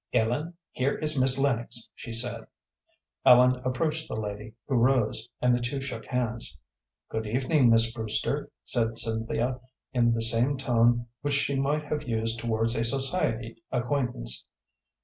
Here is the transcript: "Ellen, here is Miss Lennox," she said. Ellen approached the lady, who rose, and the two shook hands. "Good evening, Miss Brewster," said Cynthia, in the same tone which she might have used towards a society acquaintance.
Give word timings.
"Ellen, 0.13 0.55
here 0.71 0.95
is 0.97 1.15
Miss 1.21 1.37
Lennox," 1.37 1.91
she 1.93 2.11
said. 2.11 2.47
Ellen 3.23 3.57
approached 3.63 4.07
the 4.07 4.15
lady, 4.19 4.55
who 4.67 4.73
rose, 4.73 5.29
and 5.43 5.53
the 5.53 5.61
two 5.61 5.79
shook 5.79 6.05
hands. 6.07 6.57
"Good 7.09 7.27
evening, 7.27 7.69
Miss 7.69 7.93
Brewster," 7.93 8.49
said 8.63 8.97
Cynthia, 8.97 9.59
in 9.93 10.15
the 10.15 10.23
same 10.23 10.57
tone 10.57 11.05
which 11.21 11.35
she 11.35 11.53
might 11.55 11.83
have 11.85 12.07
used 12.09 12.39
towards 12.39 12.75
a 12.75 12.83
society 12.83 13.61
acquaintance. 13.71 14.47